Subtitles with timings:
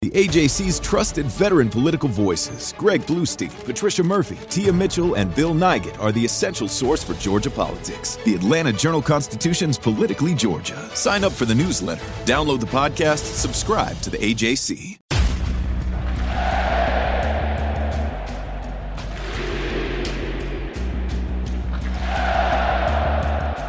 [0.00, 5.98] The AJC's trusted veteran political voices, Greg Bluestein, Patricia Murphy, Tia Mitchell, and Bill Nigut,
[6.00, 8.14] are the essential source for Georgia politics.
[8.24, 10.88] The Atlanta Journal Constitution's Politically Georgia.
[10.94, 15.00] Sign up for the newsletter, download the podcast, subscribe to the AJC.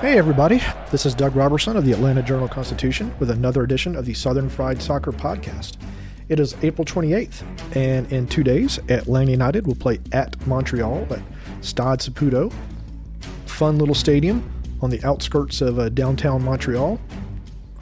[0.00, 0.62] Hey, everybody.
[0.92, 4.48] This is Doug Roberson of the Atlanta Journal Constitution with another edition of the Southern
[4.48, 5.78] Fried Soccer Podcast.
[6.32, 11.20] It is April 28th, and in two days, Atlanta United will play at Montreal at
[11.60, 12.50] Stade Saputo.
[13.44, 16.98] Fun little stadium on the outskirts of uh, downtown Montreal.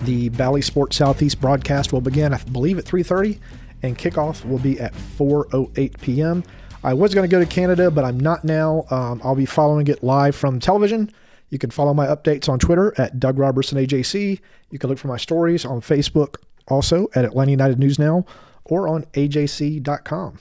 [0.00, 3.38] The Bally Sports Southeast broadcast will begin, I believe, at 3:30,
[3.84, 6.42] and kickoff will be at 4:08 p.m.
[6.82, 8.84] I was going to go to Canada, but I'm not now.
[8.90, 11.12] Um, I'll be following it live from television.
[11.50, 14.40] You can follow my updates on Twitter at Doug Roberson AJC.
[14.70, 16.38] You can look for my stories on Facebook
[16.70, 18.24] also at Atlanta United News Now
[18.64, 20.38] or on AJC.com.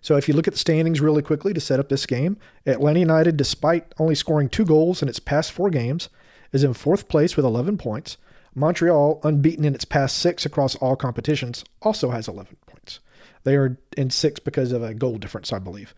[0.00, 3.00] So if you look at the standings really quickly to set up this game, Atlanta
[3.00, 6.08] United, despite only scoring two goals in its past four games,
[6.52, 8.16] is in fourth place with 11 points.
[8.54, 13.00] Montreal, unbeaten in its past six across all competitions, also has 11 points.
[13.44, 15.94] They are in sixth because of a goal difference, I believe.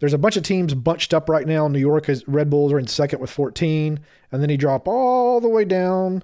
[0.00, 1.68] There's a bunch of teams bunched up right now.
[1.68, 4.00] New York is Red Bulls are in second with 14,
[4.32, 6.22] and then you drop all the way down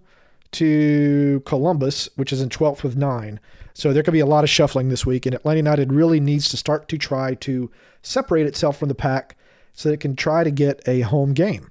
[0.52, 3.40] to Columbus, which is in 12th with nine.
[3.74, 6.48] So there could be a lot of shuffling this week, and Atlanta United really needs
[6.50, 7.70] to start to try to
[8.02, 9.36] separate itself from the pack
[9.72, 11.70] so that it can try to get a home game.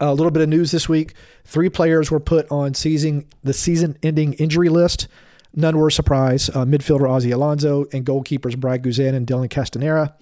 [0.00, 4.34] A little bit of news this week: three players were put on season the season-ending
[4.34, 5.08] injury list.
[5.54, 6.50] None were a surprise.
[6.50, 10.12] Uh, midfielder Ozzie Alonso and goalkeepers Brad Guzan and Dylan Castanheira.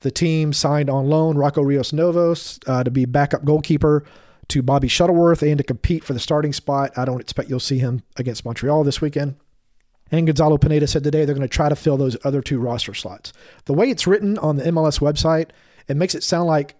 [0.00, 4.04] The team signed on loan Rocco Rios Novos uh, to be backup goalkeeper
[4.50, 6.92] to Bobby Shuttleworth and to compete for the starting spot.
[6.96, 9.36] I don't expect you'll see him against Montreal this weekend.
[10.10, 12.94] And Gonzalo Pineda said today they're going to try to fill those other two roster
[12.94, 13.32] slots.
[13.66, 15.50] The way it's written on the MLS website,
[15.88, 16.74] it makes it sound like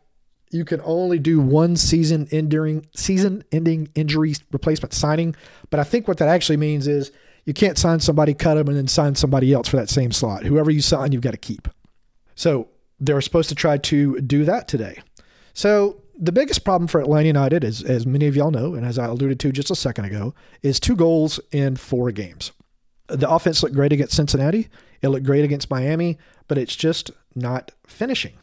[0.50, 5.36] you can only do one season ending season ending injury replacement signing.
[5.70, 7.12] But I think what that actually means is
[7.44, 10.44] you can't sign somebody, cut them, and then sign somebody else for that same slot.
[10.44, 11.68] Whoever you sign, you've got to keep.
[12.34, 15.00] So they're supposed to try to do that today.
[15.52, 18.98] So the biggest problem for Atlanta United, is, as many of y'all know, and as
[18.98, 22.52] I alluded to just a second ago, is two goals in four games.
[23.08, 24.68] The offense looked great against Cincinnati.
[25.00, 28.34] It looked great against Miami, but it's just not finishing.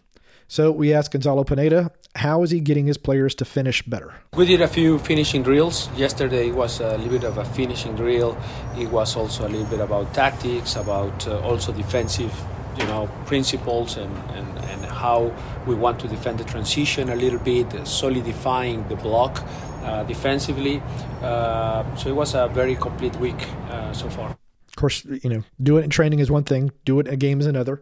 [0.48, 4.16] So we asked Gonzalo Pineda, how is he getting his players to finish better?
[4.34, 5.90] We did a few finishing drills.
[5.96, 8.36] Yesterday was a little bit of a finishing drill.
[8.76, 12.34] It was also a little bit about tactics, about uh, also defensive,
[12.78, 15.34] you know, principles and, and, and how
[15.66, 19.44] we want to defend the transition a little bit, solidifying the block
[19.84, 20.82] uh, defensively.
[21.22, 24.32] Uh, so it was a very complete week uh, so far.
[24.32, 27.18] Of course, you know, do it in training is one thing, do it in a
[27.18, 27.82] game is another.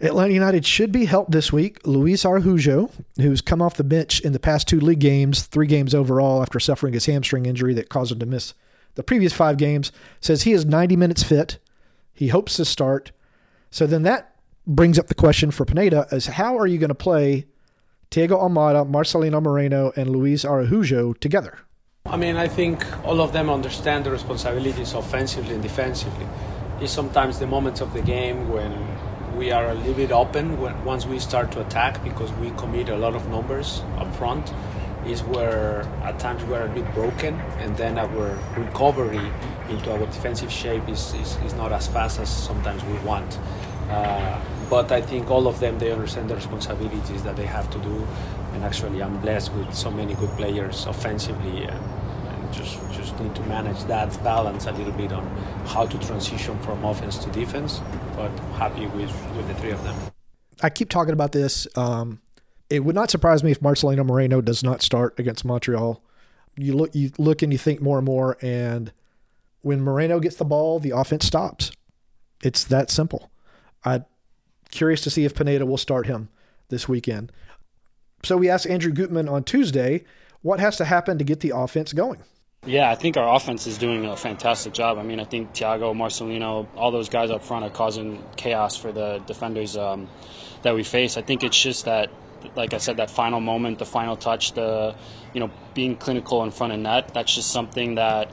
[0.00, 1.80] Atlanta United should be helped this week.
[1.84, 5.92] Luis Araujo, who's come off the bench in the past two league games, three games
[5.94, 8.54] overall after suffering his hamstring injury that caused him to miss
[8.94, 11.58] the previous five games, says he is 90 minutes fit.
[12.14, 13.10] He hopes to start.
[13.70, 14.27] So then that
[14.68, 17.46] brings up the question for Pineda is how are you going to play
[18.10, 21.58] Thiago Almada, Marcelino Moreno, and Luis Araujo together?
[22.04, 26.26] I mean, I think all of them understand the responsibilities offensively and defensively.
[26.80, 28.72] It's sometimes the moments of the game when
[29.36, 32.88] we are a little bit open when, once we start to attack because we commit
[32.88, 34.52] a lot of numbers up front
[35.06, 39.30] is where at times we're a bit broken and then our recovery
[39.70, 43.38] into our defensive shape is, is, is not as fast as sometimes we want.
[43.90, 47.78] Uh, but I think all of them they understand the responsibilities that they have to
[47.78, 48.06] do,
[48.52, 51.80] and actually I'm blessed with so many good players offensively, and,
[52.28, 55.26] and just just need to manage that balance a little bit on
[55.66, 57.80] how to transition from offense to defense.
[58.16, 59.96] But happy with with the three of them.
[60.62, 61.68] I keep talking about this.
[61.76, 62.20] Um,
[62.68, 66.02] it would not surprise me if Marcelino Moreno does not start against Montreal.
[66.56, 68.92] You look, you look, and you think more and more, and
[69.62, 71.70] when Moreno gets the ball, the offense stops.
[72.42, 73.30] It's that simple.
[73.84, 74.04] I'm
[74.70, 76.28] curious to see if Pineda will start him
[76.68, 77.32] this weekend.
[78.22, 80.04] So we asked Andrew Gutman on Tuesday
[80.42, 82.22] what has to happen to get the offense going.
[82.66, 84.98] Yeah, I think our offense is doing a fantastic job.
[84.98, 88.90] I mean, I think Thiago, Marcelino, all those guys up front are causing chaos for
[88.90, 90.08] the defenders um,
[90.62, 91.16] that we face.
[91.16, 92.10] I think it's just that,
[92.56, 94.96] like I said, that final moment, the final touch, the
[95.32, 97.14] you know being clinical in front of net.
[97.14, 98.30] That's just something that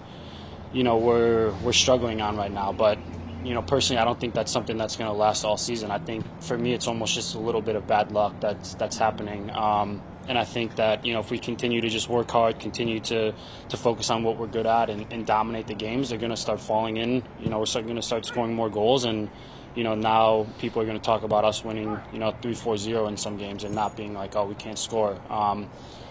[0.74, 2.74] you know we're we're struggling on right now.
[2.74, 2.98] But
[3.46, 5.92] you know, personally, I don't think that's something that's going to last all season.
[5.92, 8.98] I think for me, it's almost just a little bit of bad luck that's that's
[8.98, 9.52] happening.
[9.54, 13.00] Um, and I think that you know if we continue to just work hard, continue
[13.02, 13.34] to
[13.70, 16.38] to focus on what we're good at, and, and dominate the games, they're going to
[16.38, 17.28] start falling in.
[17.38, 19.30] You know, we're going to start scoring more goals, and
[19.76, 22.78] you know now people are going to talk about us winning you know three four
[22.78, 25.22] zero in some games and not being like oh we can't score.
[25.32, 25.70] Um,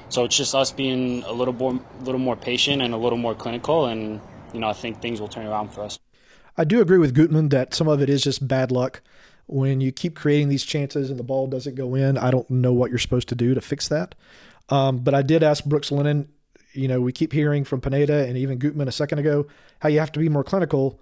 [0.09, 3.35] so it's just us being a little more little more patient and a little more
[3.35, 4.23] clinical, and
[4.53, 5.99] you know I think things will turn around for us.
[6.57, 9.03] I do agree with Gutman that some of it is just bad luck
[9.47, 12.73] when you keep creating these chances and the ball doesn't go in, I don't know
[12.73, 14.15] what you're supposed to do to fix that.
[14.69, 16.29] Um, but I did ask Brooks Lennon,
[16.73, 19.47] you know, we keep hearing from Pineda and even Gutman a second ago
[19.81, 20.99] how you have to be more clinical.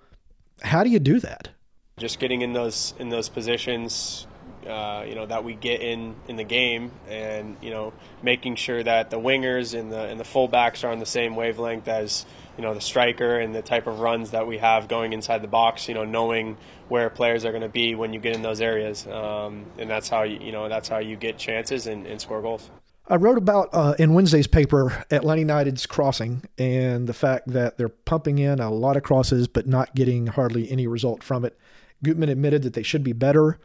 [0.62, 1.50] How do you do that?
[1.98, 4.26] Just getting in those in those positions,
[4.66, 7.92] uh, you know, that we get in in the game, and you know,
[8.22, 11.88] making sure that the wingers and the and the fullbacks are on the same wavelength
[11.88, 12.24] as
[12.56, 15.48] you know the striker and the type of runs that we have going inside the
[15.48, 15.88] box.
[15.88, 16.56] You know, knowing
[16.88, 20.08] where players are going to be when you get in those areas, um, and that's
[20.08, 22.70] how you, you know that's how you get chances and, and score goals.
[23.08, 27.88] I wrote about uh, in Wednesday's paper Atlanta United's crossing and the fact that they're
[27.88, 31.58] pumping in a lot of crosses but not getting hardly any result from it.
[32.04, 33.58] Gutman admitted that they should be better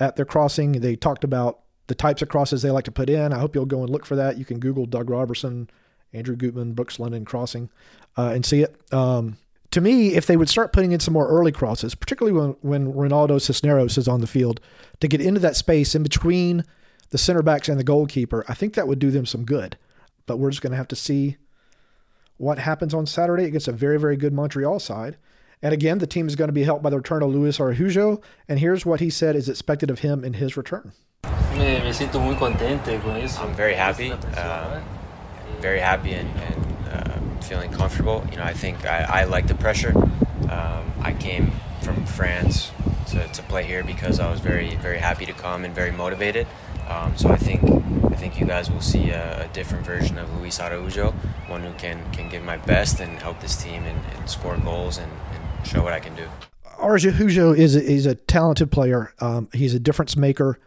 [0.00, 0.72] at their crossing.
[0.72, 3.32] They talked about the types of crosses they like to put in.
[3.32, 4.38] I hope you'll go and look for that.
[4.38, 5.68] You can Google Doug Roberson,
[6.12, 7.70] Andrew Gutman, Brooks Lennon crossing
[8.16, 8.76] uh, and see it.
[8.92, 9.38] Um,
[9.70, 12.92] to me, if they would start putting in some more early crosses, particularly when, when
[12.92, 14.60] Ronaldo Cisneros is on the field,
[15.00, 16.64] to get into that space in between
[17.10, 19.76] the center backs and the goalkeeper, I think that would do them some good.
[20.26, 21.36] But we're just going to have to see
[22.38, 25.16] what happens on Saturday against a very, very good Montreal side.
[25.62, 28.20] And again, the team is going to be helped by the return of Luis Araujo.
[28.48, 30.92] And here's what he said is expected of him in his return.
[33.38, 34.12] I'm very happy.
[34.12, 34.80] Uh,
[35.60, 38.24] very happy and, and uh, feeling comfortable.
[38.30, 39.92] You know, I think I, I like the pressure.
[40.50, 41.52] Um, I came
[41.82, 42.70] from France
[43.08, 46.46] to, to play here because I was very, very happy to come and very motivated.
[46.88, 47.62] Um, so I think
[48.06, 51.12] I think you guys will see a, a, different version of Luis Araujo,
[51.46, 54.96] one who can can give my best and help this team and, and score goals
[54.96, 56.28] and, and, show what I can do.
[56.80, 59.12] Araujo is a, is a talented player.
[59.20, 60.58] Um, he's a difference maker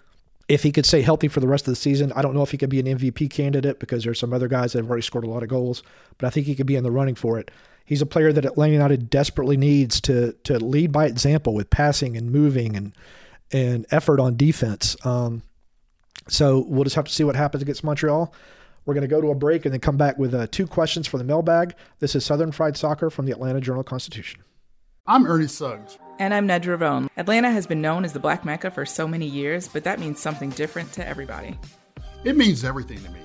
[0.51, 2.51] if he could stay healthy for the rest of the season, I don't know if
[2.51, 5.23] he could be an MVP candidate because there's some other guys that have already scored
[5.23, 5.81] a lot of goals,
[6.17, 7.49] but I think he could be in the running for it.
[7.85, 12.17] He's a player that Atlanta United desperately needs to to lead by example with passing
[12.17, 12.93] and moving and
[13.51, 14.97] and effort on defense.
[15.05, 15.41] Um,
[16.27, 18.33] so we'll just have to see what happens against Montreal.
[18.85, 21.07] We're going to go to a break and then come back with uh, two questions
[21.07, 21.75] for the mailbag.
[21.99, 24.41] This is Southern Fried Soccer from the Atlanta Journal Constitution.
[25.07, 25.97] I'm Ernie Suggs.
[26.19, 27.09] And I'm Nedra Rhone.
[27.17, 30.19] Atlanta has been known as the Black Mecca for so many years, but that means
[30.19, 31.57] something different to everybody.
[32.23, 33.21] It means everything to me.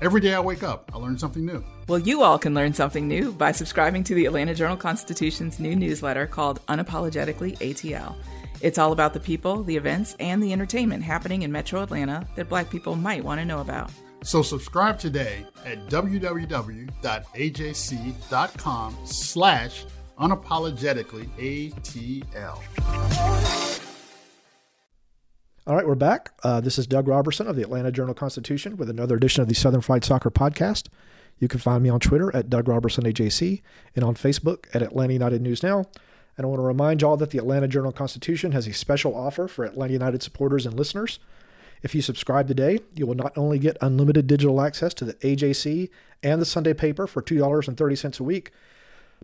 [0.00, 1.64] Every day I wake up, I learn something new.
[1.88, 5.74] Well, you all can learn something new by subscribing to the Atlanta Journal Constitution's new
[5.74, 8.14] newsletter called Unapologetically ATL.
[8.60, 12.48] It's all about the people, the events, and the entertainment happening in metro Atlanta that
[12.48, 13.90] black people might want to know about.
[14.22, 16.96] So subscribe today at www.ajc.com
[19.04, 19.84] slash
[20.18, 22.62] unapologetically ATL.
[25.66, 26.30] All right, we're back.
[26.44, 29.54] Uh, this is Doug Roberson of the Atlanta Journal Constitution with another edition of the
[29.54, 30.88] Southern Fried Soccer Podcast.
[31.38, 33.62] You can find me on Twitter at Doug Roberson AJC
[33.94, 35.84] and on Facebook at Atlanta United News Now.
[36.36, 39.48] And I want to remind y'all that the Atlanta Journal Constitution has a special offer
[39.48, 41.18] for Atlanta United supporters and listeners.
[41.82, 45.90] If you subscribe today, you will not only get unlimited digital access to the AJC
[46.22, 48.52] and the Sunday paper for $2.30 a week,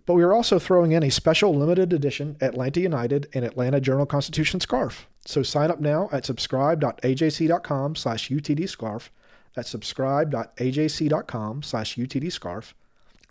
[0.05, 4.05] but we are also throwing in a special limited edition Atlanta United and Atlanta Journal
[4.05, 5.07] Constitution scarf.
[5.25, 9.11] So sign up now at subscribe.ajc.com slash UTD scarf.
[9.55, 12.75] That's subscribe.ajc.com slash UTD scarf.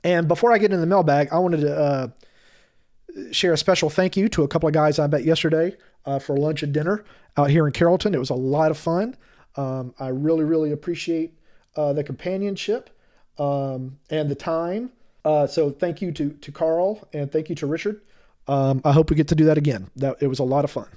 [0.05, 2.09] And before I get into the mailbag, I wanted to uh,
[3.31, 5.76] share a special thank you to a couple of guys I met yesterday
[6.07, 7.05] uh, for lunch and dinner
[7.37, 8.14] out here in Carrollton.
[8.14, 9.17] It was a lot of fun.
[9.57, 11.35] Um, I really, really appreciate
[11.76, 12.91] uh, the companionship
[13.38, 14.93] um, and the time
[15.25, 18.00] uh, so thank you to to Carl and thank you to Richard.
[18.49, 19.88] Um, I hope we get to do that again.
[19.97, 20.88] That it was a lot of fun.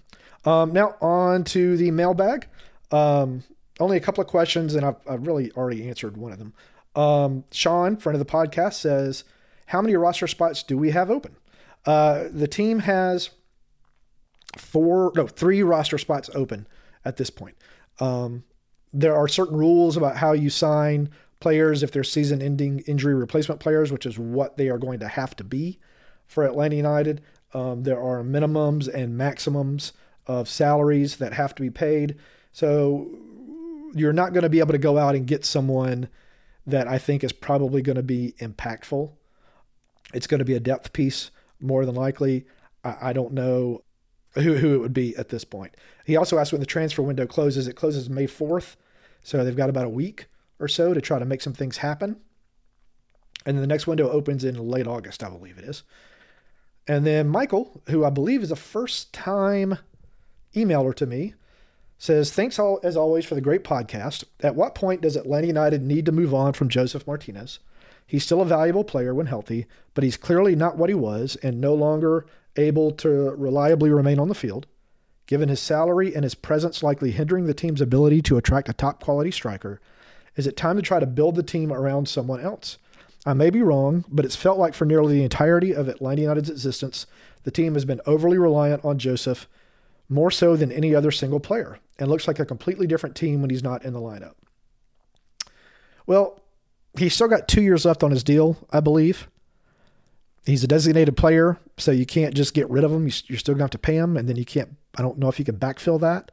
[0.46, 2.48] Um, now on to the mailbag.
[2.92, 3.44] Um,
[3.80, 6.54] only a couple of questions, and I've, I've really already answered one of them.
[6.96, 9.24] Um, Sean, friend of the podcast, says,
[9.68, 11.36] "How many roster spots do we have open?"
[11.86, 13.32] Uh, the team has
[14.58, 16.68] four, no, three roster spots open
[17.04, 17.56] at this point.
[18.00, 18.44] Um,
[18.94, 21.10] there are certain rules about how you sign
[21.46, 25.08] players if they're season ending injury replacement players, which is what they are going to
[25.08, 25.78] have to be
[26.26, 27.22] for Atlanta United.
[27.54, 29.94] Um, there are minimums and maximums
[30.26, 32.18] of salaries that have to be paid.
[32.52, 33.12] So
[33.94, 36.10] you're not going to be able to go out and get someone
[36.66, 39.12] that I think is probably going to be impactful.
[40.16, 42.48] It's going to be a depth piece more than likely.
[42.84, 43.84] I, I don't know
[44.34, 45.78] who, who it would be at this point.
[46.06, 47.68] He also asked when the transfer window closes.
[47.68, 48.78] It closes May 4th,
[49.22, 50.26] so they've got about a week
[50.60, 52.18] or so to try to make some things happen.
[53.46, 55.84] And then the next window opens in late August, I believe it is.
[56.88, 59.78] And then Michael, who I believe is a first time
[60.56, 61.34] emailer to me,
[61.98, 64.24] says, Thanks all, as always for the great podcast.
[64.42, 67.60] At what point does Atlanta United need to move on from Josef Martinez?
[68.08, 71.60] He's still a valuable player when healthy, but he's clearly not what he was and
[71.60, 74.68] no longer able to reliably remain on the field.
[75.26, 79.04] Given his salary and his presence likely hindering the team's ability to attract a top
[79.04, 79.82] quality striker,
[80.36, 82.78] is it time to try to build the team around someone else?
[83.26, 86.50] I may be wrong, but it's felt like for nearly the entirety of Atlanta United's
[86.50, 87.08] existence,
[87.44, 89.48] the team has been overly reliant on Josef,
[90.10, 93.50] more so than any other single player, and looks like a completely different team when
[93.50, 94.34] he's not in the lineup.
[96.06, 96.40] Well,
[96.98, 99.28] he's still got two years left on his deal, I believe.
[100.46, 103.10] He's a designated player, so you can't just get rid of him.
[103.26, 104.76] You're still going to have to pay him, and then you can't.
[104.96, 106.32] I don't know if you can backfill that.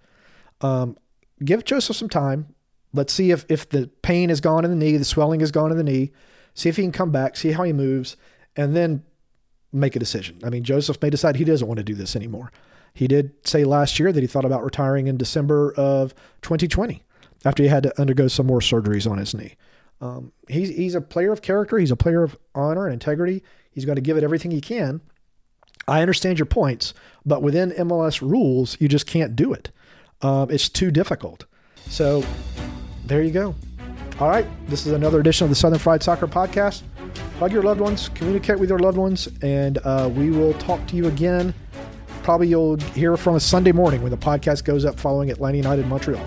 [0.61, 0.99] Um,
[1.43, 2.55] give Josef some time.
[2.93, 5.71] Let's see if if the pain is gone in the knee, the swelling is gone
[5.71, 6.13] in the knee.
[6.55, 8.17] See if he can come back, see how he moves,
[8.57, 9.05] and then
[9.73, 10.39] make a decision.
[10.45, 12.53] I mean, Josef may decide he doesn't want to do this anymore.
[12.93, 17.03] He did say last year that he thought about retiring in December of 2020
[17.45, 19.57] after he had to undergo some more surgeries on his knee.
[20.01, 21.79] Um, he's he's a player of character.
[21.79, 23.43] He's a player of honor and integrity.
[23.71, 25.01] He's going to give it everything he can.
[25.89, 26.93] I understand your points,
[27.25, 29.71] but within MLS rules, you just can't do it.
[30.21, 31.47] Um, it's too difficult.
[31.89, 32.25] So
[33.07, 33.55] there you go.
[34.21, 36.83] All right, this is another edition of the Southern Fried Soccer Podcast.
[37.39, 40.97] Hug your loved ones, communicate with your loved ones, and uh, we will talk to
[40.97, 41.55] you again.
[42.23, 45.87] Probably you'll hear from us Sunday morning when the podcast goes up following Atlanta United
[45.87, 46.25] Montreal.